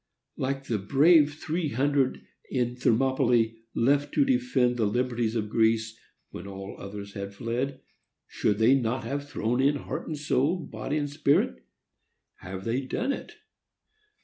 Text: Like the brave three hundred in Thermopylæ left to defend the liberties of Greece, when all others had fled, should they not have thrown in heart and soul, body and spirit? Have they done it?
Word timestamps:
Like 0.35 0.63
the 0.63 0.79
brave 0.79 1.35
three 1.35 1.69
hundred 1.69 2.25
in 2.49 2.75
Thermopylæ 2.75 3.55
left 3.75 4.15
to 4.15 4.25
defend 4.25 4.75
the 4.77 4.87
liberties 4.87 5.35
of 5.35 5.47
Greece, 5.51 5.95
when 6.31 6.47
all 6.47 6.75
others 6.79 7.13
had 7.13 7.35
fled, 7.35 7.81
should 8.27 8.57
they 8.57 8.73
not 8.73 9.03
have 9.03 9.29
thrown 9.29 9.61
in 9.61 9.75
heart 9.75 10.07
and 10.07 10.17
soul, 10.17 10.57
body 10.57 10.97
and 10.97 11.07
spirit? 11.07 11.63
Have 12.37 12.65
they 12.65 12.81
done 12.83 13.11
it? 13.11 13.33